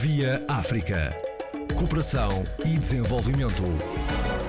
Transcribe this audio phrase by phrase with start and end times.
[0.00, 1.16] Via África.
[1.74, 3.62] Cooperação e desenvolvimento.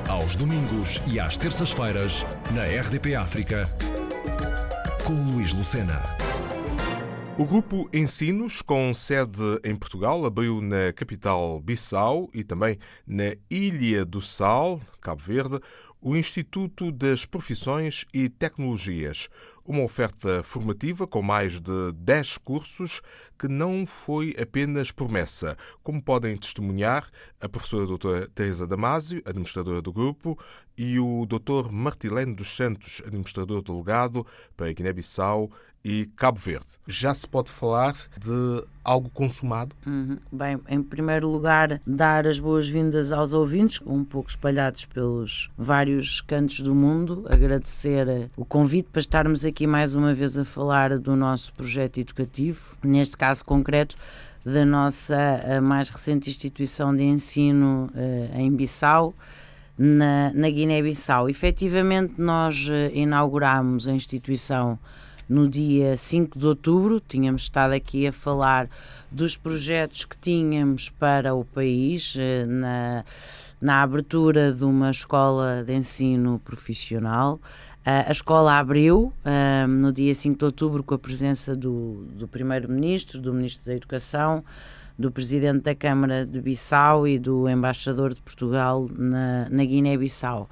[0.06, 3.70] Aos domingos e às terças-feiras, na RDP África,
[5.06, 6.04] com Luís Lucena.
[7.38, 14.04] O grupo Ensinos, com sede em Portugal, abriu na capital Bissau e também na Ilha
[14.04, 15.60] do Sal, Cabo Verde,
[16.02, 19.30] o Instituto das Profissões e Tecnologias,
[19.66, 23.02] uma oferta formativa com mais de 10 cursos
[23.38, 27.10] que não foi apenas promessa, como podem testemunhar
[27.42, 30.38] a professora doutora Teresa Damasio, administradora do grupo,
[30.78, 31.72] e o Dr.
[31.72, 34.26] Martilene dos Santos, administrador delegado
[34.56, 35.52] para Guiné-Bissau
[35.88, 36.66] e Cabo Verde.
[36.86, 39.74] Já se pode falar de algo consumado?
[39.86, 40.18] Uhum.
[40.30, 46.60] Bem, em primeiro lugar, dar as boas-vindas aos ouvintes, um pouco espalhados pelos vários cantos
[46.60, 51.54] do mundo, agradecer o convite para estarmos aqui mais uma vez a falar do nosso
[51.54, 53.96] projeto educativo, neste caso concreto
[54.44, 55.18] da nossa
[55.64, 59.14] mais recente instituição de ensino uh, em Bissau,
[59.78, 61.30] na, na Guiné-Bissau.
[61.30, 64.78] Efetivamente, nós uh, inauguramos a instituição
[65.28, 67.00] no dia 5 de outubro.
[67.00, 68.70] Tínhamos estado aqui a falar
[69.12, 73.06] dos projetos que tínhamos para o país eh, na,
[73.60, 77.40] na abertura de uma escola de ensino profissional.
[77.90, 83.22] A escola abriu um, no dia 5 de outubro com a presença do, do Primeiro-Ministro,
[83.22, 84.44] do Ministro da Educação,
[85.00, 90.50] do Presidente da Câmara de Bissau e do Embaixador de Portugal na, na Guiné-Bissau.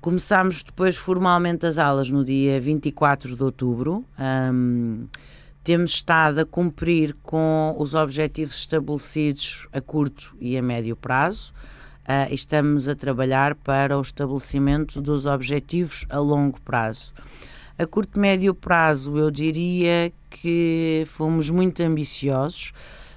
[0.00, 4.04] Começámos depois formalmente as aulas no dia 24 de outubro.
[4.16, 5.08] Um,
[5.64, 11.52] temos estado a cumprir com os objetivos estabelecidos a curto e a médio prazo.
[12.04, 17.12] Uh, estamos a trabalhar para o estabelecimento dos objetivos a longo prazo.
[17.76, 22.72] A curto e médio prazo, eu diria que fomos muito ambiciosos,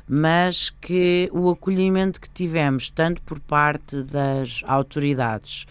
[0.09, 5.67] mas que o acolhimento que tivemos, tanto por parte das autoridades,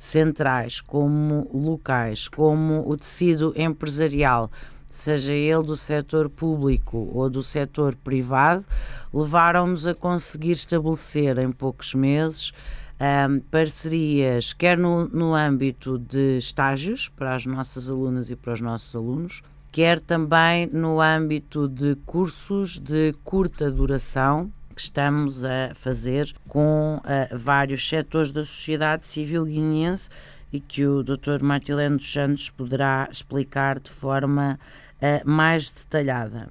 [0.00, 4.50] centrais, como locais, como o tecido empresarial,
[4.86, 8.64] seja ele do setor público ou do setor privado,
[9.12, 12.50] levaram-nos a conseguir estabelecer em poucos meses
[12.98, 18.60] um, parcerias, quer no, no âmbito de estágios para as nossas alunas e para os
[18.62, 26.32] nossos alunos, quer também no âmbito de cursos de curta duração, que estamos a fazer
[26.48, 30.08] com uh, vários setores da sociedade civil guineense
[30.50, 31.42] e que o Dr.
[31.42, 34.58] Martilene dos Santos poderá explicar de forma
[34.96, 36.48] uh, mais detalhada.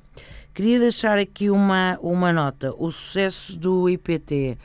[0.54, 2.72] Queria deixar aqui uma, uma nota.
[2.78, 4.60] O sucesso do IPT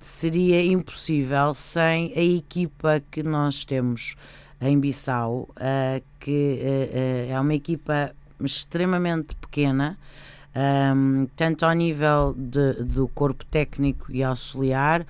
[0.00, 4.16] seria impossível sem a equipa que nós temos
[4.62, 6.58] em Bissau, uh, que
[7.28, 9.98] é uma equipa extremamente pequena,
[10.54, 15.06] um, tanto ao nível de, do corpo técnico e auxiliar,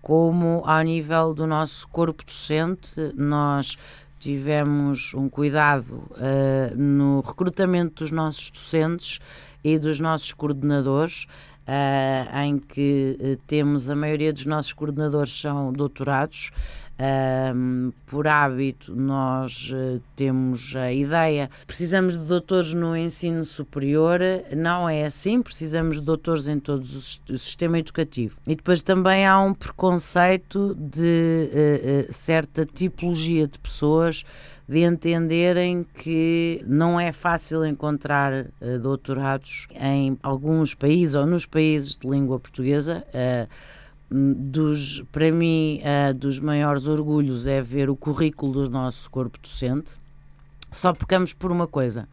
[0.00, 3.12] como ao nível do nosso corpo docente.
[3.14, 3.76] Nós
[4.18, 9.20] tivemos um cuidado uh, no recrutamento dos nossos docentes
[9.62, 11.26] e dos nossos coordenadores.
[11.68, 16.52] Uh, em que uh, temos a maioria dos nossos coordenadores são doutorados
[16.98, 24.20] um, por hábito, nós uh, temos a ideia, precisamos de doutores no ensino superior,
[24.56, 26.84] não é assim, precisamos de doutores em todo
[27.28, 28.38] o sistema educativo.
[28.46, 34.24] E depois também há um preconceito de uh, uh, certa tipologia de pessoas
[34.68, 38.46] de entenderem que não é fácil encontrar
[38.82, 43.06] doutorados em alguns países ou nos países de língua portuguesa.
[44.10, 49.38] Uh, dos, para mim, uh, dos maiores orgulhos é ver o currículo do nosso corpo
[49.40, 49.94] docente.
[50.70, 52.08] Só pecamos por uma coisa: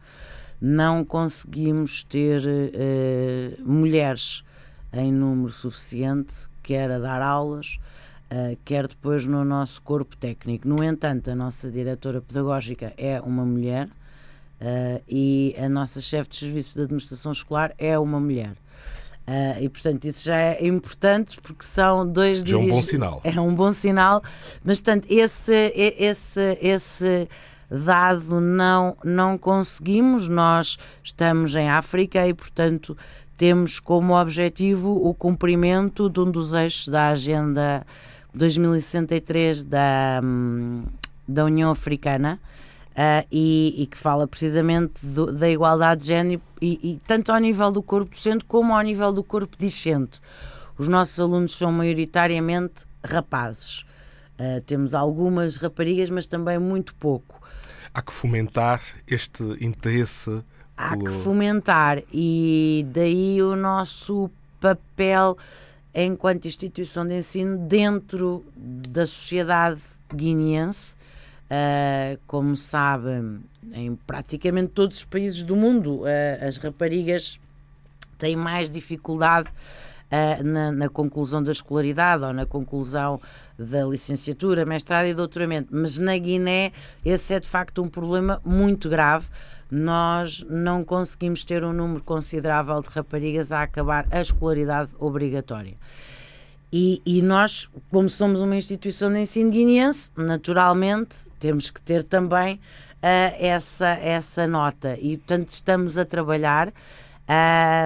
[0.60, 4.44] não conseguimos ter uh, mulheres
[4.92, 7.78] em número suficiente, quer a dar aulas,
[8.30, 10.68] uh, quer depois no nosso corpo técnico.
[10.68, 13.88] No entanto, a nossa diretora pedagógica é uma mulher
[15.06, 18.54] e a nossa chefe de serviços de administração escolar é uma mulher.
[19.26, 23.20] Uh, e portanto isso já é importante porque são dois já é um bom sinal.
[23.24, 24.22] É um bom sinal
[24.62, 27.26] mas portanto esse esse esse
[27.70, 30.28] dado não não conseguimos.
[30.28, 32.96] Nós estamos em África e portanto
[33.38, 37.86] temos como objetivo o cumprimento de um dos eixos da agenda
[38.34, 40.82] 2063 da hum,
[41.26, 42.38] da União Africana
[42.94, 47.38] Uh, e, e, que fala precisamente do, da igualdade de género, e, e, tanto ao
[47.38, 50.20] nível do corpo docente como ao nível do corpo discente.
[50.78, 53.80] Os nossos alunos são maioritariamente rapazes.
[54.38, 57.42] Uh, temos algumas raparigas, mas também muito pouco.
[57.92, 60.42] Há que fomentar este interesse.
[60.76, 61.04] Há pelo...
[61.04, 64.30] que fomentar, e daí o nosso
[64.60, 65.36] papel
[65.94, 69.80] enquanto instituição de ensino dentro da sociedade
[70.12, 70.94] guineense.
[71.54, 73.40] Uh, como sabem,
[73.72, 76.06] em praticamente todos os países do mundo, uh,
[76.44, 77.38] as raparigas
[78.18, 83.20] têm mais dificuldade uh, na, na, conclusão da escolaridade ou na conclusão
[83.56, 85.68] da licenciatura, mestrado e doutoramento.
[85.70, 86.72] Mas na Guiné,
[87.04, 89.28] esse é de facto um problema muito grave.
[89.70, 95.76] Nós não conseguimos ter um número considerável de raparigas a acabar a escolaridade obrigatória.
[96.72, 102.56] E, e, nós, como somos uma instituição de ensino guineense, naturalmente temos que ter também
[102.56, 104.98] uh, essa, essa nota.
[105.00, 106.72] E, portanto, estamos a trabalhar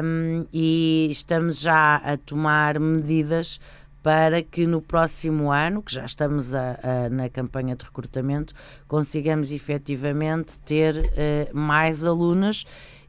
[0.03, 3.61] um, e estamos já a tomar medidas
[4.03, 8.55] para que no próximo ano, que já estamos a, a, na campanha de recrutamento,
[8.87, 12.65] consigamos efetivamente ter uh, mais alunas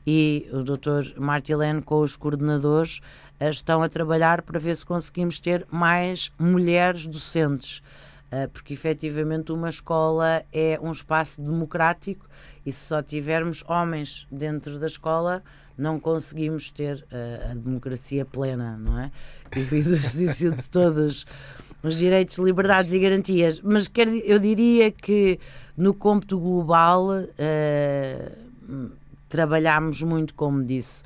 [0.06, 1.20] e o Dr.
[1.20, 3.00] Martilene com os coordenadores
[3.40, 7.82] estão a trabalhar para ver se conseguimos ter mais mulheres docentes,
[8.32, 12.28] uh, porque efetivamente uma escola é um espaço democrático
[12.66, 15.42] e se só tivermos homens dentro da escola
[15.78, 19.12] não conseguimos ter uh, a democracia plena, não é?
[19.56, 21.26] E o exercício de todos
[21.82, 23.60] os direitos, liberdades e garantias.
[23.62, 25.40] Mas quer, eu diria que
[25.76, 28.92] no cômputo global uh,
[29.30, 31.04] trabalhamos muito, como disse,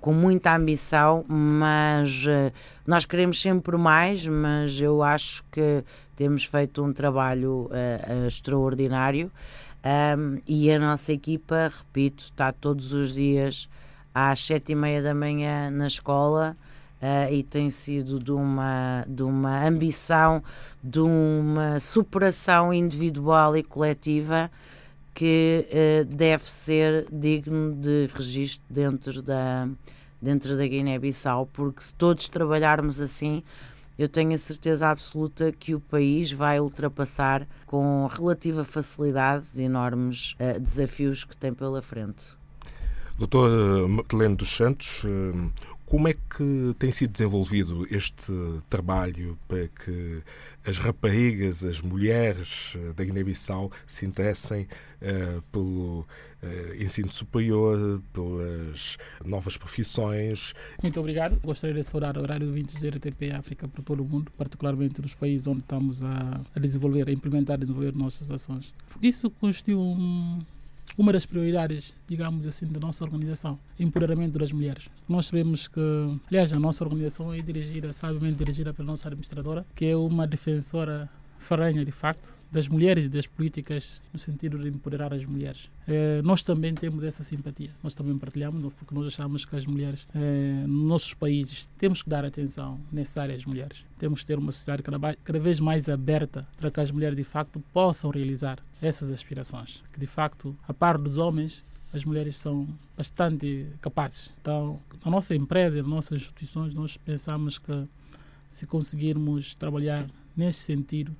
[0.00, 2.52] com muita ambição, mas uh,
[2.86, 5.82] nós queremos sempre mais, mas eu acho que
[6.14, 9.30] temos feito um trabalho uh, extraordinário.
[9.84, 13.68] Um, e a nossa equipa, repito, está todos os dias
[14.14, 16.56] às sete e meia da manhã na escola
[17.02, 20.42] uh, e tem sido de uma, de uma ambição,
[20.82, 24.50] de uma superação individual e coletiva
[25.14, 29.68] que uh, deve ser digno de registro dentro da,
[30.20, 33.42] dentro da Guiné-Bissau, porque se todos trabalharmos assim,
[33.96, 40.58] eu tenho a certeza absoluta que o país vai ultrapassar com relativa facilidade enormes uh,
[40.58, 42.34] desafios que tem pela frente.
[43.16, 45.04] Doutor eh, Maquilene dos Santos,
[45.86, 48.32] como é que tem sido desenvolvido este
[48.68, 50.20] trabalho para que
[50.66, 54.66] as raparigas, as mulheres eh, da Guiné-Bissau se interessem
[55.02, 60.54] uh, pelo uh, ensino superior, pelas novas profissões?
[60.82, 61.38] Muito obrigado.
[61.42, 65.14] Gostaria de saudar o horário ouvintes da RTP África para todo o mundo, particularmente nos
[65.14, 68.72] países onde estamos a, a desenvolver, a implementar e desenvolver nossas ações.
[69.02, 70.38] Isso constitui um,
[70.96, 74.88] uma das prioridades, digamos assim, da nossa organização, empoderamento das mulheres.
[75.08, 75.80] Nós sabemos que,
[76.28, 81.08] aliás, a nossa organização é dirigida, sabiamente dirigida pela nossa administradora, que é uma defensora
[81.44, 85.68] faranha, de facto, das mulheres e das políticas no sentido de empoderar as mulheres.
[85.88, 90.06] Eh, nós também temos essa simpatia, nós também partilhamos, porque nós achamos que as mulheres,
[90.14, 93.84] eh, nos nossos países, temos que dar atenção necessária às mulheres.
[93.98, 97.24] Temos que ter uma sociedade cada, cada vez mais aberta para que as mulheres, de
[97.24, 99.82] facto, possam realizar essas aspirações.
[99.92, 104.30] Que, de facto, a par dos homens, as mulheres são bastante capazes.
[104.40, 107.88] Então, na nossa empresa, nas nossas instituições, nós pensamos que
[108.50, 110.06] se conseguirmos trabalhar
[110.36, 111.14] nesse sentido,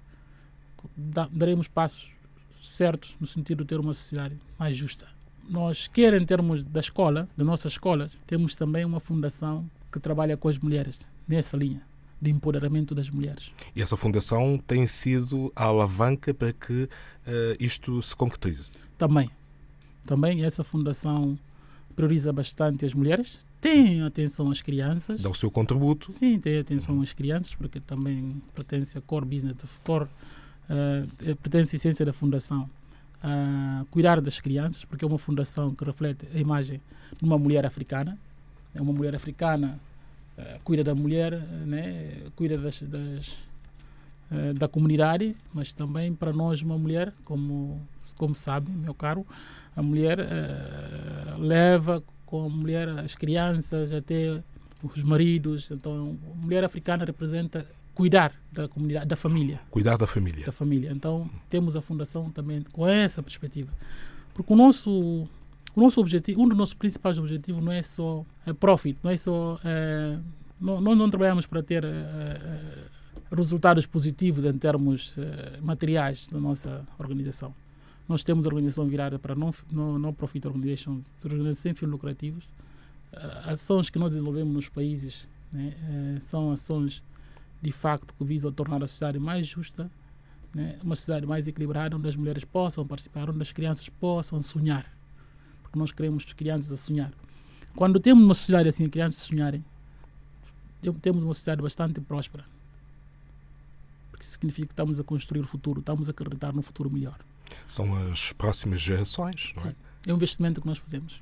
[1.31, 2.11] daremos passos
[2.51, 5.07] certos no sentido de ter uma sociedade mais justa.
[5.49, 10.37] Nós, quer em termos da escola, da nossa escola, temos também uma fundação que trabalha
[10.37, 10.99] com as mulheres
[11.29, 11.83] nessa linha
[12.21, 13.53] de empoderamento das mulheres.
[13.77, 16.89] E essa fundação tem sido a alavanca para que uh,
[17.61, 18.71] isto se concretize?
[18.97, 19.31] Também.
[20.07, 21.39] Também essa fundação
[21.95, 25.21] prioriza bastante as mulheres, tem atenção às crianças.
[25.21, 26.13] Dá o seu contributo.
[26.13, 30.09] Sim, tem atenção às crianças, porque também pertence a core business, core
[30.69, 32.69] uh, pertence à essência da fundação
[33.23, 36.81] a cuidar das crianças, porque é uma fundação que reflete a imagem
[37.19, 38.19] de uma mulher africana.
[38.75, 39.79] É uma mulher africana,
[40.37, 41.33] uh, cuida da mulher,
[41.67, 43.55] né, cuida das, das
[44.59, 47.81] da comunidade, mas também para nós uma mulher, como,
[48.17, 49.25] como sabe, meu caro,
[49.77, 54.43] a mulher uh, leva com a mulher as crianças até
[54.83, 55.71] os maridos.
[55.71, 59.61] Então, a mulher africana representa cuidar da comunidade, da família.
[59.71, 60.45] Cuidar da família.
[60.45, 60.91] Da família.
[60.93, 63.71] Então, temos a fundação também com essa perspectiva.
[64.35, 65.29] Porque o nosso
[65.77, 69.17] o nosso objetivo, um dos nossos principais objetivos não é só é profit, não é
[69.17, 70.19] só é,
[70.61, 76.39] não, nós não trabalhamos para ter é, é, resultados positivos em termos é, materiais da
[76.39, 77.55] nossa organização.
[78.09, 82.49] Nós temos a organização virada para não não, não profit organization, organizações sem fins lucrativos.
[83.45, 85.75] ações que nós desenvolvemos nos países né,
[86.21, 87.03] são ações
[87.65, 89.91] de facto que visa tornar a sociedade mais justa,
[90.55, 90.79] né?
[90.83, 94.87] uma sociedade mais equilibrada, onde as mulheres possam participar, onde as crianças possam sonhar.
[95.63, 97.13] Porque nós queremos crianças a sonhar.
[97.75, 99.65] Quando temos uma sociedade assim, crianças a sonharem,
[101.01, 102.45] temos uma sociedade bastante próspera.
[104.11, 107.19] Porque isso significa que estamos a construir o futuro, estamos a acreditar no futuro melhor.
[107.67, 109.71] São as próximas gerações, não é?
[109.71, 109.77] Sim.
[110.07, 111.21] É um investimento que nós fazemos.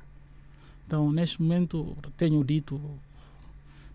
[0.87, 2.81] Então, neste momento, tenho dito,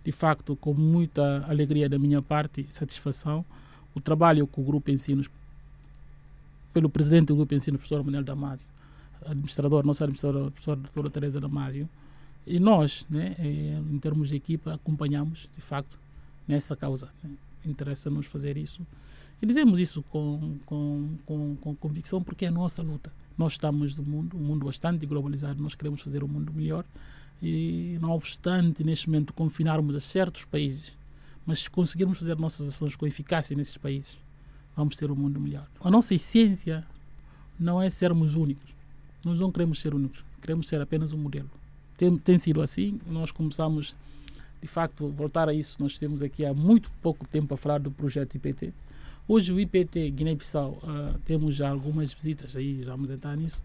[0.07, 3.43] de facto, com muita alegria da minha parte e satisfação,
[3.93, 5.29] o trabalho que o Grupo Ensinos,
[6.73, 8.65] pelo presidente do Grupo Ensinos, professor Manuel Damasio,
[9.25, 11.89] administrador, nosso administrador, professor doutora Teresa Damasio,
[12.45, 15.99] e nós, né, eh, em termos de equipa, acompanhamos, de facto,
[16.47, 17.09] nessa causa.
[17.21, 17.31] Né?
[17.65, 18.87] Interessa-nos fazer isso.
[19.41, 23.11] E dizemos isso com, com, com, com convicção porque é a nossa luta.
[23.37, 26.85] Nós estamos no mundo, um mundo bastante globalizado, nós queremos fazer um mundo melhor
[27.41, 30.93] e, não obstante, neste momento, confinarmos a certos países,
[31.45, 34.17] mas se conseguirmos fazer nossas ações com eficácia nesses países,
[34.75, 35.67] vamos ter um mundo melhor.
[35.81, 36.85] A nossa essência
[37.59, 38.75] não é sermos únicos.
[39.23, 41.49] Nós não queremos ser únicos, queremos ser apenas um modelo.
[41.97, 43.95] Tem, tem sido assim, nós começamos,
[44.61, 45.77] de facto, voltar a isso.
[45.79, 48.73] Nós temos aqui há muito pouco tempo a falar do projeto IPT
[49.29, 53.61] Hoje o IPT Guiné-Bissau uh, temos já algumas visitas, aí já vamos entrar nisso,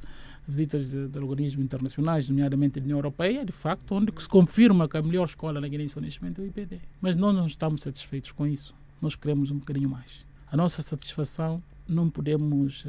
[0.47, 4.97] visitas de, de organismos internacionais, nomeadamente da União Europeia, de facto, onde se confirma que
[4.97, 6.81] a melhor escola na Guiné-Bissau neste momento é o IPT.
[7.01, 8.75] Mas nós não estamos satisfeitos com isso.
[9.01, 10.27] Nós queremos um bocadinho mais.
[10.51, 12.89] A nossa satisfação não podemos uh,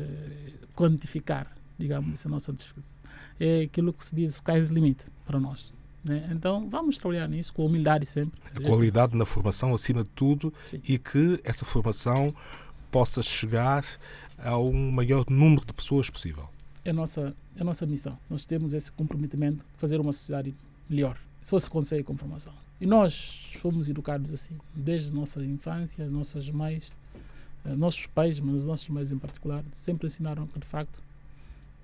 [0.76, 2.98] quantificar, digamos, essa nossa satisfação.
[3.40, 5.76] É aquilo que se diz, sky's limit para nós.
[6.04, 6.28] Né?
[6.32, 8.38] Então vamos trabalhar nisso com humildade sempre.
[8.54, 10.82] A qualidade na formação acima de tudo Sim.
[10.88, 12.34] e que essa formação
[12.94, 13.84] possa chegar
[14.38, 16.48] ao maior número de pessoas possível.
[16.86, 18.20] É a nossa, é a nossa missão.
[18.30, 20.54] Nós temos esse comprometimento de fazer uma sociedade
[20.88, 21.18] melhor.
[21.42, 22.54] Só se consegue com formação.
[22.80, 26.92] E nós fomos educados assim, desde nossa infância, nossas mães,
[27.66, 31.02] eh, nossos pais, mas os nossos mães em particular, sempre ensinaram que, de facto,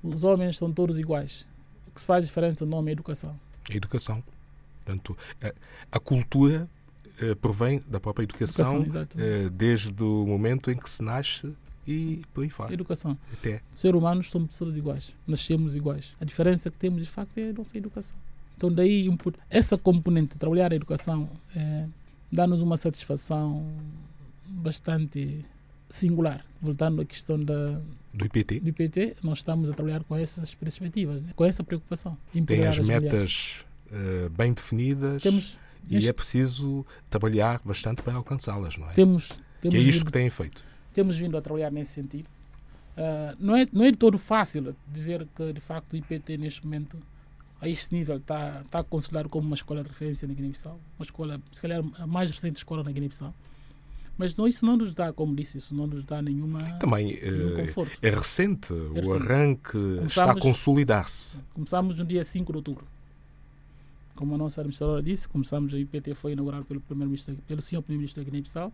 [0.03, 1.47] os homens são todos iguais.
[1.87, 3.39] O que se faz diferença no nome é a educação.
[3.67, 4.23] A educação.
[4.85, 5.53] Portanto, a,
[5.97, 6.69] a cultura
[7.21, 11.53] eh, provém da própria educação, educação uh, desde o momento em que se nasce
[11.87, 12.73] e por aí fora.
[12.73, 13.17] Educação.
[13.33, 13.61] Até.
[13.75, 16.13] Ser humanos somos pessoas iguais, nascemos iguais.
[16.21, 18.15] A diferença que temos, de facto, é a nossa educação.
[18.55, 19.09] Então, daí,
[19.49, 21.85] essa componente, trabalhar a educação, é,
[22.31, 23.65] dá-nos uma satisfação
[24.45, 25.39] bastante
[25.87, 26.45] singular.
[26.61, 27.81] Voltando à questão da,
[28.13, 28.59] do IPT.
[28.59, 31.29] do IPT, nós estamos a trabalhar com essas perspectivas, né?
[31.35, 32.17] com essa preocupação.
[32.45, 35.23] Tem as, as metas uh, bem definidas.
[35.23, 35.57] Temos,
[35.87, 36.09] e este...
[36.09, 38.93] é preciso trabalhar bastante para alcançá-las, não é?
[38.93, 39.29] Temos,
[39.61, 40.63] temos e é isto vindo, que têm feito.
[40.93, 42.27] Temos vindo a trabalhar nesse sentido.
[42.97, 46.63] Uh, não, é, não é de todo fácil dizer que, de facto, o IPT, neste
[46.65, 46.97] momento,
[47.61, 50.79] a este nível, está, está considerado como uma escola de referência na Guiné-Bissau.
[50.97, 53.33] Uma escola, se calhar, a mais recente escola na Guiné-Bissau.
[54.17, 56.59] Mas não, isso não nos dá, como disse, isso não nos dá nenhuma.
[56.73, 59.31] Também uh, é recente, é o recente.
[59.31, 61.39] arranque está a consolidar-se.
[61.53, 62.85] Começámos no dia 5 de outubro
[64.19, 68.21] como a nossa administradora disse, começamos, a IPT foi inaugurado pelo, primeiro-ministro, pelo senhor primeiro-ministro
[68.21, 68.73] da Guiné-Bissau,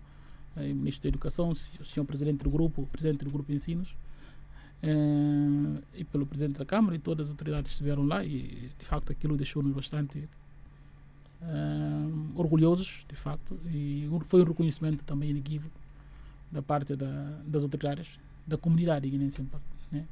[0.58, 3.96] eh, ministro da Educação, o senhor presidente do grupo, presidente do grupo Ensinos,
[4.82, 9.12] eh, e pelo presidente da Câmara, e todas as autoridades estiveram lá, e de facto
[9.12, 10.28] aquilo deixou-nos bastante
[11.44, 15.80] eh, orgulhosos, de facto, e foi um reconhecimento também inequívoco
[16.52, 19.46] da parte da, das autoridades, da comunidade guinense.
[19.92, 20.06] Né?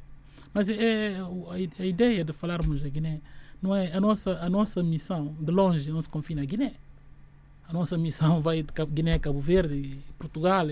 [0.53, 3.19] Mas é, a, a ideia de falarmos da Guiné
[3.63, 3.93] não é?
[3.93, 6.73] A nossa a nossa missão de longe não se confina a Guiné.
[7.67, 10.67] A nossa missão vai de Guiné Cabo Verde Portugal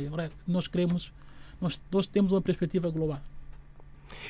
[0.45, 1.13] nós queremos
[1.61, 3.21] nós, nós temos uma perspectiva global.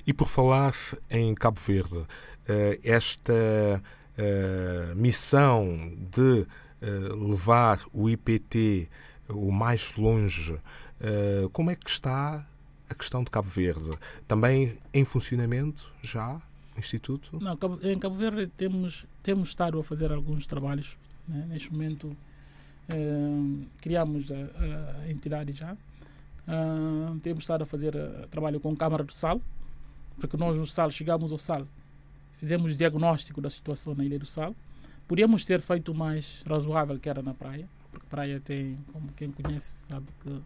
[0.05, 0.73] E por falar
[1.09, 2.05] em Cabo Verde
[2.47, 3.81] eh, esta
[4.15, 6.45] eh, missão de
[6.81, 6.87] eh,
[7.29, 8.87] levar o IPT
[9.29, 10.59] o mais longe
[11.51, 12.45] como é que está
[12.87, 13.97] a questão de Cabo Verde?
[14.27, 16.39] Também em funcionamento já
[16.77, 17.39] Instituto?
[17.41, 20.97] Não, em Cabo Verde temos, temos estado a fazer alguns trabalhos.
[21.27, 21.45] Né?
[21.49, 22.15] Neste momento
[22.89, 25.73] eh, criamos a, a, entidade já.
[25.73, 29.39] Uh, temos estado a fazer uh, trabalho com Câmara do Sal,
[30.19, 31.67] porque nós no Sal chegamos ao Sal,
[32.33, 34.55] fizemos diagnóstico da situação na Ilha do Sal.
[35.07, 39.85] Podíamos ter feito mais razoável que era na praia, porque praia tem, como quem conhece
[39.87, 40.41] sabe que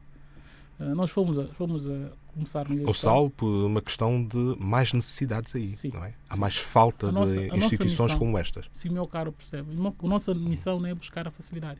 [0.80, 5.56] nós fomos a, fomos a começar no O sal por uma questão de mais necessidades
[5.56, 6.14] aí, sim, não é?
[6.30, 6.40] Há sim.
[6.42, 8.70] mais falta nossa, de instituições missão, como estas.
[8.74, 9.70] Sim, meu caro percebe.
[9.72, 11.80] A nossa missão não é buscar a facilidade.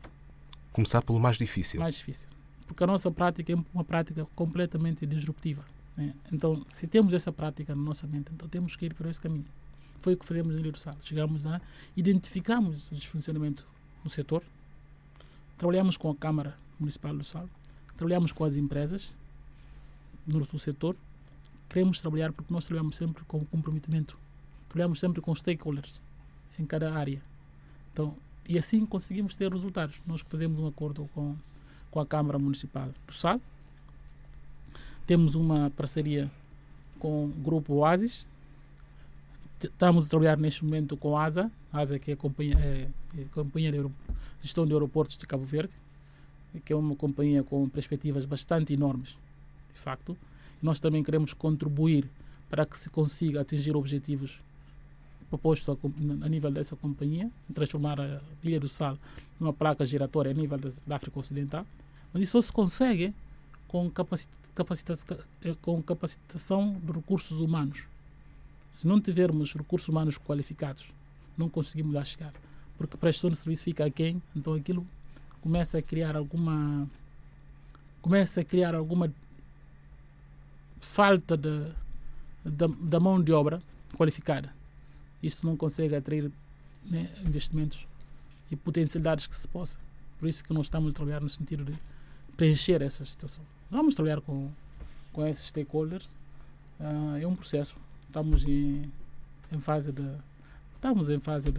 [0.72, 1.80] Começar pelo mais difícil.
[1.80, 2.28] Mais difícil.
[2.66, 5.64] Porque a nossa prática é uma prática completamente disruptiva.
[5.96, 6.14] Né?
[6.32, 9.46] Então, se temos essa prática na nossa mente, então temos que ir por esse caminho.
[10.00, 10.96] Foi o que fazemos no do Sal.
[11.02, 11.60] Chegamos lá,
[11.96, 13.66] identificamos o desfuncionamento
[14.04, 14.42] no setor,
[15.56, 17.48] trabalhamos com a Câmara Municipal do Sal,
[17.96, 19.12] trabalhamos com as empresas
[20.26, 20.96] no, no setor,
[21.68, 24.18] queremos trabalhar porque nós trabalhamos sempre com comprometimento,
[24.68, 26.00] trabalhamos sempre com stakeholders
[26.58, 27.20] em cada área.
[27.92, 28.14] Então,
[28.48, 30.00] E assim conseguimos ter resultados.
[30.06, 31.34] Nós fazemos um acordo com,
[31.90, 33.40] com a Câmara Municipal do Sal,
[35.06, 36.30] temos uma parceria
[36.98, 38.26] com o Grupo Oasis,
[39.62, 42.88] estamos a trabalhar neste momento com a ASA, ASA que é a Companhia, é,
[43.18, 43.84] é a companhia de
[44.42, 45.74] Gestão de Aeroportos de Cabo Verde,
[46.64, 49.16] que é uma companhia com perspectivas bastante enormes,
[49.72, 50.16] de facto.
[50.62, 52.08] Nós também queremos contribuir
[52.48, 54.40] para que se consiga atingir objetivos
[55.28, 58.96] propostos a, a nível dessa companhia, transformar a Ilha do Sal
[59.38, 61.66] numa placa giratória a nível da África Ocidental.
[62.12, 63.12] Mas isso só se consegue
[63.68, 64.96] com, capacita, capacita,
[65.60, 67.84] com capacitação de recursos humanos.
[68.72, 70.86] Se não tivermos recursos humanos qualificados,
[71.36, 72.32] não conseguimos lá chegar.
[72.78, 74.22] Porque a prestação de serviço fica quem?
[74.34, 74.86] Então aquilo
[75.46, 76.88] começa a criar alguma
[78.02, 79.12] começa a criar alguma
[80.80, 81.72] falta de,
[82.44, 83.62] da mão de obra
[83.96, 84.52] qualificada.
[85.22, 86.32] Isso não consegue atrair
[86.84, 87.86] né, investimentos
[88.50, 89.78] e potencialidades que se possa.
[90.18, 91.78] Por isso que nós estamos a trabalhar no sentido de
[92.36, 93.44] preencher essa situação.
[93.70, 94.50] Vamos trabalhar com,
[95.12, 96.08] com esses stakeholders.
[96.80, 97.76] Uh, é um processo
[98.08, 98.82] estamos em,
[99.52, 100.10] em fase de
[100.74, 101.52] estamos em fase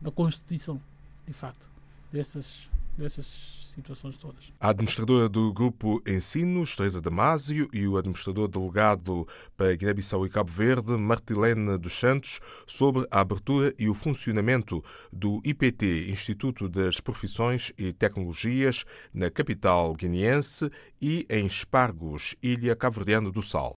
[0.00, 0.80] da constituição
[1.28, 1.68] de facto
[2.12, 2.68] dessas
[3.00, 4.52] dessas situações todas.
[4.58, 9.26] A administradora do Grupo Ensinos, Teresa Damasio, e o administrador delegado
[9.56, 15.40] para Guiné-Bissau e Cabo Verde, Martilene dos Santos, sobre a abertura e o funcionamento do
[15.44, 23.42] IPT, Instituto das Profissões e Tecnologias, na capital guineense e em Espargos, ilha cabo-verdiana do
[23.42, 23.76] Sal.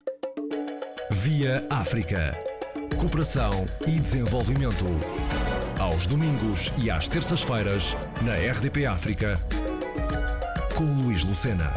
[1.12, 2.38] Via África.
[3.00, 4.86] Cooperação e desenvolvimento.
[5.80, 9.40] Aos domingos e às terças-feiras, na RDP África,
[10.76, 11.74] com Luís Lucena.